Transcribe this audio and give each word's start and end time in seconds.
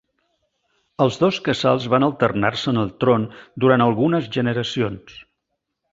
Els 1.05 1.19
dos 1.23 1.37
casals 1.49 1.85
van 1.95 2.07
alternar-se 2.09 2.69
en 2.73 2.83
el 2.85 2.91
tron 3.05 3.27
durant 3.65 3.85
algunes 3.87 4.31
generacions. 4.39 5.21